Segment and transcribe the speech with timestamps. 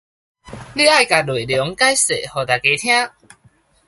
[0.73, 3.11] 汝愛共內容解說予逐家聽